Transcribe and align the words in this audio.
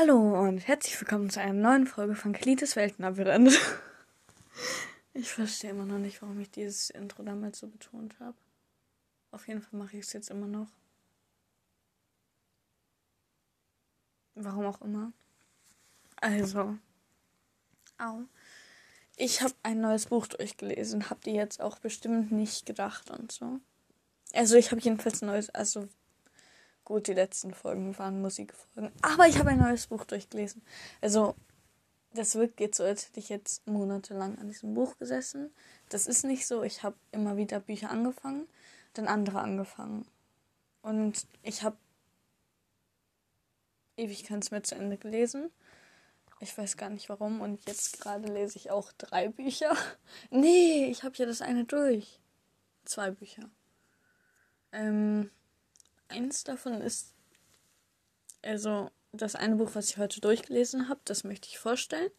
Hallo 0.00 0.46
und 0.46 0.58
herzlich 0.68 1.00
willkommen 1.00 1.28
zu 1.28 1.40
einer 1.40 1.54
neuen 1.54 1.84
Folge 1.84 2.14
von 2.14 2.32
Kalites 2.32 2.76
Weltenlabyrinth. 2.76 3.52
Ich 5.12 5.32
verstehe 5.32 5.70
immer 5.70 5.86
noch 5.86 5.98
nicht, 5.98 6.22
warum 6.22 6.38
ich 6.38 6.52
dieses 6.52 6.90
Intro 6.90 7.24
damals 7.24 7.58
so 7.58 7.66
betont 7.66 8.14
habe. 8.20 8.36
Auf 9.32 9.48
jeden 9.48 9.60
Fall 9.60 9.76
mache 9.76 9.96
ich 9.96 10.04
es 10.04 10.12
jetzt 10.12 10.30
immer 10.30 10.46
noch. 10.46 10.68
Warum 14.36 14.66
auch 14.66 14.80
immer. 14.82 15.12
Also. 16.20 16.78
Au. 17.98 18.20
Ich 19.16 19.42
habe 19.42 19.54
ein 19.64 19.80
neues 19.80 20.06
Buch 20.06 20.28
durchgelesen. 20.28 21.10
Habt 21.10 21.26
ihr 21.26 21.34
jetzt 21.34 21.60
auch 21.60 21.80
bestimmt 21.80 22.30
nicht 22.30 22.66
gedacht 22.66 23.10
und 23.10 23.32
so. 23.32 23.58
Also 24.32 24.54
ich 24.54 24.70
habe 24.70 24.80
jedenfalls 24.80 25.22
ein 25.22 25.26
neues, 25.26 25.50
also 25.50 25.88
Gut, 26.88 27.06
die 27.06 27.12
letzten 27.12 27.52
Folgen 27.52 27.98
waren 27.98 28.22
Musikfolgen. 28.22 28.90
Aber 29.02 29.26
ich 29.26 29.38
habe 29.38 29.50
ein 29.50 29.58
neues 29.58 29.88
Buch 29.88 30.06
durchgelesen. 30.06 30.62
Also, 31.02 31.34
das 32.14 32.34
wirkt 32.34 32.60
jetzt 32.60 32.78
so, 32.78 32.84
als 32.84 33.06
hätte 33.06 33.20
ich 33.20 33.28
jetzt 33.28 33.66
monatelang 33.66 34.38
an 34.38 34.48
diesem 34.48 34.72
Buch 34.72 34.96
gesessen. 34.96 35.52
Das 35.90 36.06
ist 36.06 36.24
nicht 36.24 36.46
so. 36.46 36.62
Ich 36.62 36.82
habe 36.82 36.96
immer 37.12 37.36
wieder 37.36 37.60
Bücher 37.60 37.90
angefangen, 37.90 38.48
dann 38.94 39.06
andere 39.06 39.40
angefangen. 39.40 40.06
Und 40.80 41.26
ich 41.42 41.62
habe 41.62 41.76
ewig 43.98 44.24
keins 44.24 44.50
mehr 44.50 44.62
zu 44.62 44.74
Ende 44.74 44.96
gelesen. 44.96 45.50
Ich 46.40 46.56
weiß 46.56 46.78
gar 46.78 46.88
nicht 46.88 47.10
warum. 47.10 47.42
Und 47.42 47.68
jetzt 47.68 48.00
gerade 48.00 48.32
lese 48.32 48.56
ich 48.56 48.70
auch 48.70 48.92
drei 48.96 49.28
Bücher. 49.28 49.76
Nee, 50.30 50.86
ich 50.86 51.02
habe 51.02 51.16
ja 51.16 51.26
das 51.26 51.42
eine 51.42 51.66
durch. 51.66 52.18
Zwei 52.86 53.10
Bücher. 53.10 53.50
Ähm, 54.72 55.30
eins 56.08 56.44
davon 56.44 56.80
ist, 56.80 57.14
also 58.42 58.90
das 59.12 59.34
eine 59.34 59.56
Buch, 59.56 59.70
was 59.74 59.90
ich 59.90 59.98
heute 59.98 60.20
durchgelesen 60.20 60.88
habe, 60.88 61.00
das 61.04 61.24
möchte 61.24 61.48
ich 61.48 61.58
vorstellen. 61.58 62.10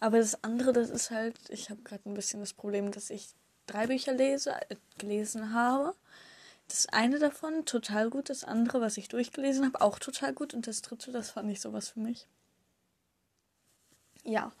Aber 0.00 0.18
das 0.18 0.42
andere, 0.42 0.72
das 0.72 0.90
ist 0.90 1.10
halt, 1.10 1.38
ich 1.50 1.70
habe 1.70 1.82
gerade 1.82 2.08
ein 2.08 2.14
bisschen 2.14 2.40
das 2.40 2.54
Problem, 2.54 2.90
dass 2.90 3.10
ich 3.10 3.28
drei 3.66 3.86
Bücher 3.86 4.14
lese, 4.14 4.52
äh, 4.70 4.76
gelesen 4.98 5.52
habe. 5.52 5.94
Das 6.68 6.86
eine 6.88 7.18
davon 7.18 7.66
total 7.66 8.10
gut, 8.10 8.30
das 8.30 8.44
andere, 8.44 8.80
was 8.80 8.96
ich 8.96 9.08
durchgelesen 9.08 9.66
habe, 9.66 9.80
auch 9.80 9.98
total 9.98 10.32
gut. 10.32 10.54
Und 10.54 10.66
das 10.66 10.82
dritte, 10.82 11.12
das 11.12 11.30
fand 11.30 11.50
ich 11.50 11.60
sowas 11.60 11.90
für 11.90 12.00
mich. 12.00 12.26
Ja, 14.24 14.52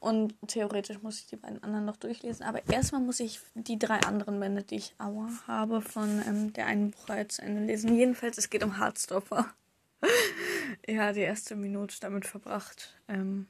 und 0.00 0.34
theoretisch 0.46 1.02
muss 1.02 1.18
ich 1.18 1.26
die 1.26 1.36
beiden 1.36 1.62
anderen 1.62 1.84
noch 1.84 1.96
durchlesen. 1.96 2.44
Aber 2.44 2.66
erstmal 2.68 3.00
muss 3.00 3.20
ich 3.20 3.40
die 3.54 3.78
drei 3.78 3.98
anderen 4.00 4.38
Bände, 4.38 4.62
die 4.62 4.76
ich 4.76 4.94
aua 4.98 5.28
habe, 5.46 5.80
von 5.80 6.22
ähm, 6.26 6.52
der 6.52 6.66
einen 6.66 6.90
Buchreihe 6.92 7.26
zu 7.28 7.42
Ende 7.42 7.64
lesen. 7.64 7.96
Jedenfalls, 7.96 8.38
es 8.38 8.50
geht 8.50 8.62
um 8.62 8.78
Hardstopper. 8.78 9.52
ja, 10.86 11.12
die 11.12 11.20
erste 11.20 11.56
Minute 11.56 11.96
damit 12.00 12.26
verbracht, 12.26 12.94
ähm, 13.08 13.48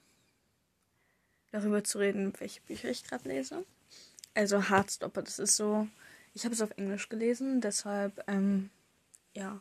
darüber 1.53 1.85
zu 1.85 1.99
reden, 1.99 2.33
welche 2.39 2.61
Bücher 2.63 2.89
ich 2.89 3.05
gerade 3.05 3.29
lese. 3.29 3.65
Also 4.35 4.69
Hardstopper, 4.69 5.23
das 5.23 5.39
ist 5.39 5.57
so. 5.57 5.87
Ich 6.35 6.45
habe 6.45 6.55
es 6.55 6.63
auf 6.63 6.71
Englisch 6.77 7.09
gelesen, 7.09 7.61
deshalb, 7.61 8.23
ähm, 8.29 8.71
ja. 9.35 9.61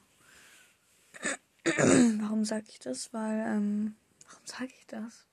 warum 1.65 2.45
sage 2.45 2.65
ich 2.69 2.79
das? 2.79 3.11
Weil, 3.13 3.39
ähm, 3.39 3.95
warum 4.29 4.45
sage 4.45 4.71
ich 4.77 4.87
das? 4.87 5.25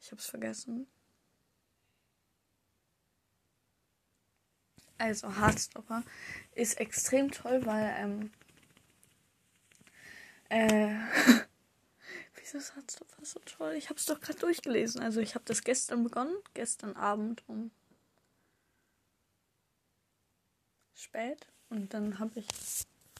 Ich 0.00 0.10
hab's 0.12 0.26
vergessen. 0.26 0.86
Also 4.98 5.34
Hardstopper 5.36 6.02
ist 6.54 6.78
extrem 6.78 7.30
toll, 7.30 7.64
weil 7.64 7.94
ähm, 7.96 8.30
äh, 10.50 10.94
wieso 12.34 12.58
ist 12.58 12.76
Hardstopper 12.76 13.24
so 13.24 13.40
toll? 13.40 13.74
Ich 13.74 13.88
hab's 13.88 14.06
doch 14.06 14.20
gerade 14.20 14.38
durchgelesen. 14.38 15.00
Also 15.00 15.20
ich 15.20 15.34
habe 15.34 15.44
das 15.46 15.64
gestern 15.64 16.04
begonnen, 16.04 16.36
gestern 16.54 16.96
Abend 16.96 17.42
um 17.48 17.70
spät 20.94 21.46
und 21.70 21.94
dann 21.94 22.18
habe 22.18 22.40
ich 22.40 22.46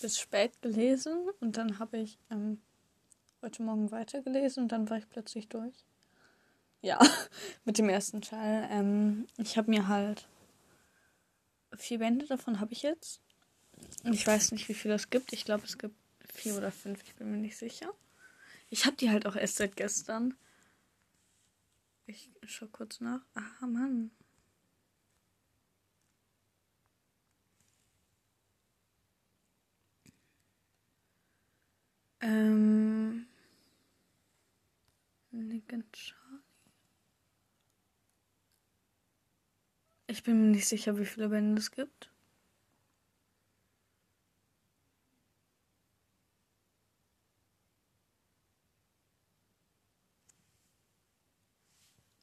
bis 0.01 0.19
spät 0.19 0.61
gelesen 0.61 1.31
und 1.41 1.57
dann 1.57 1.79
habe 1.79 1.99
ich 1.99 2.19
ähm, 2.31 2.61
heute 3.43 3.63
Morgen 3.63 3.91
weitergelesen 3.91 4.65
und 4.65 4.73
dann 4.73 4.91
war 4.91 4.99
ich 4.99 5.09
plötzlich 5.09 5.49
durch 5.49 5.75
ja, 6.83 6.99
mit 7.65 7.79
dem 7.79 7.89
ersten 7.89 8.23
Teil. 8.23 8.69
Ähm, 8.71 9.27
ich 9.39 9.57
habe 9.57 9.71
mir 9.71 9.89
halt 9.89 10.27
vier 11.77 11.99
Bände 11.99 12.27
davon 12.27 12.61
habe 12.61 12.73
ich 12.73 12.83
jetzt. 12.83 13.21
Ich 14.05 14.27
weiß 14.27 14.53
nicht, 14.53 14.69
wie 14.69 14.75
viel 14.75 14.91
es 14.91 15.11
gibt. 15.11 15.33
Ich 15.33 15.45
glaube, 15.45 15.65
es 15.65 15.79
gibt 15.79 15.95
vier 16.33 16.57
oder 16.57 16.71
fünf. 16.71 17.03
Ich 17.03 17.15
bin 17.15 17.31
mir 17.31 17.39
nicht 17.39 17.57
sicher. 17.57 17.93
Ich 18.69 18.87
habe 18.87 18.97
die 18.97 19.11
halt 19.11 19.27
auch 19.27 19.37
erst 19.37 19.57
seit 19.57 19.77
gestern. 19.77 20.37
Ich 22.07 22.31
schau 22.45 22.67
kurz 22.67 23.01
nach. 23.01 23.21
Ah, 23.35 23.67
Mann. 23.67 24.11
Ähm. 32.21 33.27
Nick 35.31 35.73
and 35.73 35.97
Ich 40.11 40.25
bin 40.25 40.41
mir 40.41 40.49
nicht 40.49 40.67
sicher, 40.67 40.99
wie 40.99 41.07
viele 41.07 41.29
Bände 41.29 41.61
es 41.61 41.71
gibt. 41.71 42.11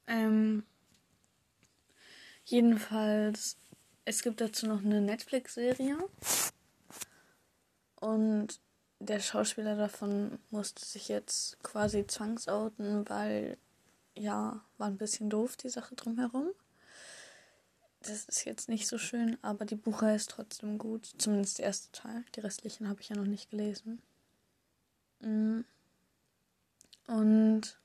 Ähm, 0.06 0.64
jedenfalls, 2.44 3.56
es 4.04 4.22
gibt 4.22 4.42
dazu 4.42 4.66
noch 4.66 4.84
eine 4.84 5.00
Netflix-Serie. 5.00 5.96
Und 8.00 8.60
der 8.98 9.20
Schauspieler 9.20 9.76
davon 9.76 10.38
musste 10.50 10.84
sich 10.84 11.08
jetzt 11.08 11.58
quasi 11.62 12.06
zwangsouten, 12.06 13.08
weil, 13.08 13.56
ja, 14.14 14.62
war 14.76 14.88
ein 14.88 14.98
bisschen 14.98 15.30
doof, 15.30 15.56
die 15.56 15.70
Sache 15.70 15.94
drumherum 15.94 16.50
das 18.00 18.24
ist 18.26 18.44
jetzt 18.44 18.68
nicht 18.68 18.86
so 18.86 18.98
schön, 18.98 19.38
aber 19.42 19.64
die 19.64 19.74
Buchreihe 19.76 20.16
ist 20.16 20.30
trotzdem 20.30 20.78
gut. 20.78 21.10
Zumindest 21.18 21.58
der 21.58 21.66
erste 21.66 21.90
Teil. 21.92 22.24
Die 22.34 22.40
restlichen 22.40 22.88
habe 22.88 23.00
ich 23.00 23.08
ja 23.08 23.16
noch 23.16 23.26
nicht 23.26 23.50
gelesen. 23.50 24.00
Mm. 25.20 25.60
Und 27.06 27.78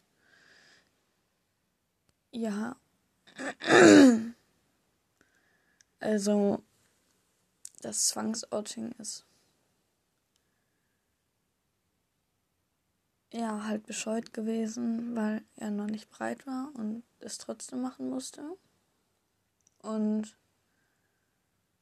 ja. 2.31 2.75
Also, 6.00 6.62
das 7.81 8.07
Zwangsouting 8.07 8.91
ist 9.00 9.25
ja 13.31 13.63
halt 13.63 13.85
bescheuert 13.85 14.34
gewesen, 14.34 15.16
weil 15.16 15.44
er 15.56 15.72
noch 15.72 15.88
nicht 15.88 16.09
breit 16.09 16.46
war 16.46 16.72
und 16.75 17.03
es 17.19 17.38
trotzdem 17.38 17.81
machen 17.81 18.09
musste. 18.09 18.57
Und 19.83 20.35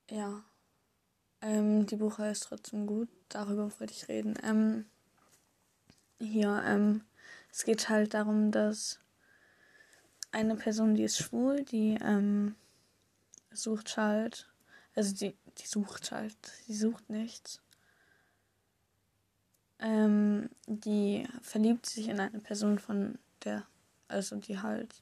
ja, 0.09 0.43
ähm, 1.39 1.85
die 1.85 1.95
Buchreihe 1.95 2.31
ist 2.31 2.43
trotzdem 2.43 2.87
gut. 2.87 3.07
Darüber 3.29 3.71
wollte 3.79 3.93
ich 3.93 4.09
reden. 4.09 4.33
Ähm, 4.43 4.85
hier, 6.19 6.63
ähm, 6.65 7.03
es 7.51 7.63
geht 7.63 7.89
halt 7.89 8.13
darum, 8.13 8.51
dass 8.51 8.99
eine 10.31 10.55
Person, 10.55 10.95
die 10.95 11.03
ist 11.03 11.19
schwul, 11.19 11.63
die 11.63 11.97
ähm, 12.01 12.55
sucht 13.51 13.97
halt, 13.97 14.49
also 14.95 15.13
die, 15.13 15.35
die 15.59 15.67
sucht 15.67 16.11
halt, 16.11 16.35
die 16.67 16.75
sucht 16.75 17.09
nichts. 17.09 17.61
Ähm, 19.79 20.49
die 20.65 21.27
verliebt 21.41 21.85
sich 21.85 22.07
in 22.07 22.19
eine 22.19 22.39
Person, 22.39 22.79
von 22.79 23.19
der, 23.43 23.65
also 24.07 24.37
die 24.37 24.59
halt, 24.59 24.95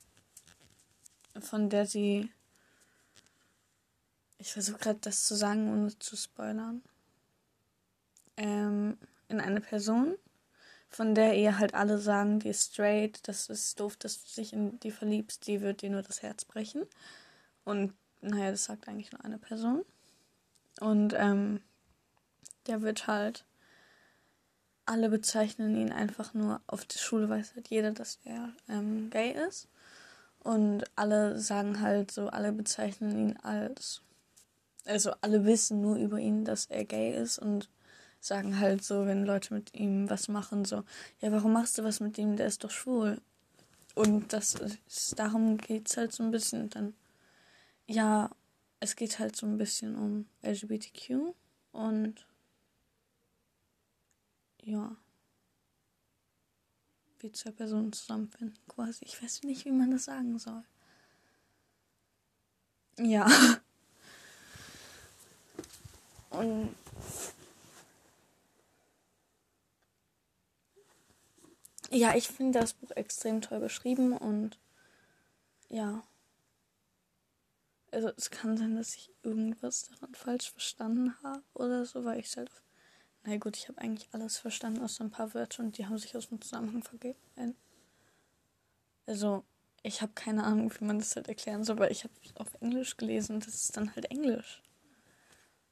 von 1.39 1.69
der 1.69 1.85
sie 1.85 2.29
ich 4.39 4.53
versuche 4.53 4.80
gerade 4.80 5.00
das 5.01 5.25
zu 5.25 5.36
sagen, 5.36 5.71
ohne 5.71 6.00
zu 6.00 6.15
spoilern. 6.15 6.81
Ähm, 8.38 8.97
in 9.27 9.41
eine 9.41 9.62
Person, 9.62 10.15
von 10.89 11.13
der 11.13 11.38
ihr 11.38 11.59
halt 11.59 11.74
alle 11.74 12.00
sagen, 12.00 12.39
die 12.39 12.50
ist 12.50 12.74
straight, 12.74 13.19
das 13.27 13.50
ist 13.50 13.80
doof, 13.80 13.97
dass 13.97 14.24
du 14.24 14.41
dich 14.41 14.53
in 14.53 14.80
die 14.80 14.91
verliebst, 14.91 15.45
die 15.45 15.62
wird 15.62 15.81
dir 15.81 15.89
nur 15.89 16.01
das 16.01 16.24
Herz 16.24 16.45
brechen. 16.45 16.83
Und 17.65 17.94
naja, 18.21 18.50
das 18.51 18.63
sagt 18.63 18.88
eigentlich 18.88 19.12
nur 19.12 19.24
eine 19.24 19.38
Person. 19.38 19.83
Und 20.80 21.13
ähm, 21.18 21.62
der 22.68 22.81
wird 22.81 23.07
halt, 23.07 23.45
alle 24.86 25.09
bezeichnen 25.09 25.75
ihn 25.75 25.91
einfach 25.91 26.33
nur, 26.33 26.62
auf 26.65 26.86
der 26.86 26.97
Schule 26.97 27.30
weiß 27.30 27.56
halt 27.56 27.68
jeder, 27.68 27.91
dass 27.91 28.19
er 28.24 28.53
ähm, 28.69 29.09
gay 29.09 29.31
ist. 29.47 29.68
Und 30.39 30.86
alle 30.95 31.38
sagen 31.38 31.81
halt 31.81 32.12
so, 32.12 32.30
alle 32.30 32.53
bezeichnen 32.53 33.12
ihn 33.12 33.38
als 33.38 34.01
also 34.85 35.11
alle 35.21 35.45
wissen 35.45 35.81
nur 35.81 35.97
über 35.97 36.19
ihn, 36.19 36.45
dass 36.45 36.65
er 36.67 36.85
gay 36.85 37.15
ist 37.15 37.39
und 37.39 37.69
sagen 38.19 38.59
halt 38.59 38.83
so, 38.83 39.05
wenn 39.05 39.25
Leute 39.25 39.53
mit 39.53 39.73
ihm 39.73 40.09
was 40.09 40.27
machen, 40.27 40.65
so, 40.65 40.83
ja, 41.21 41.31
warum 41.31 41.53
machst 41.53 41.77
du 41.77 41.83
was 41.83 41.99
mit 41.99 42.17
ihm, 42.17 42.35
der 42.37 42.47
ist 42.47 42.63
doch 42.63 42.71
schwul. 42.71 43.21
Und 43.95 44.33
das 44.33 44.55
ist, 44.55 45.17
darum 45.19 45.57
geht 45.57 45.89
es 45.89 45.97
halt 45.97 46.13
so 46.13 46.23
ein 46.23 46.31
bisschen 46.31 46.69
dann, 46.69 46.93
ja, 47.87 48.29
es 48.79 48.95
geht 48.95 49.19
halt 49.19 49.35
so 49.35 49.45
ein 49.45 49.57
bisschen 49.57 49.95
um 49.97 50.25
LGBTQ 50.41 51.33
und 51.71 52.25
ja, 54.63 54.95
wie 57.19 57.31
zwei 57.31 57.51
Personen 57.51 57.91
zusammenfinden, 57.91 58.57
quasi. 58.67 59.03
Ich 59.05 59.21
weiß 59.21 59.43
nicht, 59.43 59.65
wie 59.65 59.71
man 59.71 59.91
das 59.91 60.05
sagen 60.05 60.37
soll. 60.39 60.63
Ja. 62.97 63.27
Und 66.39 66.74
ja, 71.91 72.15
ich 72.15 72.27
finde 72.30 72.59
das 72.59 72.74
Buch 72.74 72.91
extrem 72.91 73.41
toll 73.41 73.59
beschrieben 73.59 74.18
und 74.18 74.57
ja. 75.69 76.03
Also 77.91 78.12
es 78.15 78.30
kann 78.30 78.56
sein, 78.57 78.75
dass 78.75 78.95
ich 78.95 79.12
irgendwas 79.24 79.89
daran 79.89 80.13
falsch 80.13 80.51
verstanden 80.51 81.15
habe 81.24 81.44
oder 81.53 81.86
so, 81.86 82.06
weil 82.06 82.19
ich 82.19 82.38
halt 82.38 82.51
na 83.24 83.36
gut, 83.38 83.57
ich 83.57 83.68
habe 83.68 83.81
eigentlich 83.81 84.07
alles 84.13 84.38
verstanden 84.38 84.81
aus 84.81 85.01
ein 85.01 85.12
paar 85.12 85.33
Wörtern 85.33 85.68
und 85.68 85.77
die 85.77 85.86
haben 85.86 85.97
sich 85.97 86.15
aus 86.15 86.30
dem 86.30 86.41
Zusammenhang 86.41 86.83
vergeben. 86.83 87.19
Also, 89.06 89.44
ich 89.83 90.01
habe 90.01 90.13
keine 90.15 90.44
Ahnung, 90.45 90.71
wie 90.80 90.86
man 90.86 91.00
das 91.00 91.15
halt 91.15 91.27
erklären 91.27 91.63
soll, 91.63 91.75
aber 91.75 91.91
ich 91.91 92.03
habe 92.06 92.13
es 92.24 92.36
auf 92.38 92.53
Englisch 92.62 92.95
gelesen 92.95 93.36
und 93.36 93.47
das 93.47 93.56
ist 93.56 93.75
dann 93.75 93.94
halt 93.95 94.06
Englisch. 94.06 94.62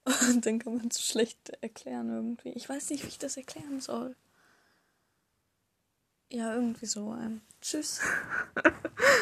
Und 0.07 0.45
dann 0.45 0.59
kann 0.59 0.77
man 0.77 0.87
es 0.87 1.05
schlecht 1.05 1.49
erklären 1.61 2.09
irgendwie. 2.09 2.49
Ich 2.49 2.69
weiß 2.69 2.89
nicht, 2.89 3.03
wie 3.03 3.09
ich 3.09 3.19
das 3.19 3.35
erklären 3.35 3.81
soll. 3.81 4.15
Ja, 6.31 6.53
irgendwie 6.55 6.85
so. 6.85 7.13
Ähm, 7.13 7.41
tschüss. 7.61 7.99